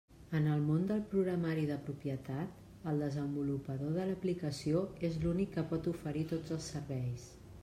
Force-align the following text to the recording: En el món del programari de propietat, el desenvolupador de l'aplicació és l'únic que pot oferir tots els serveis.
En 0.37 0.45
el 0.51 0.61
món 0.67 0.85
del 0.91 1.03
programari 1.11 1.65
de 1.71 1.75
propietat, 1.89 2.57
el 2.93 3.05
desenvolupador 3.05 3.93
de 3.99 4.09
l'aplicació 4.13 4.83
és 5.11 5.23
l'únic 5.27 5.57
que 5.59 5.67
pot 5.75 5.95
oferir 5.97 6.29
tots 6.35 6.57
els 6.59 6.75
serveis. 6.77 7.33